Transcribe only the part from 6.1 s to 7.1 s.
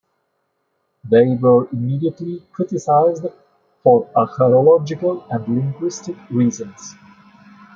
reasons.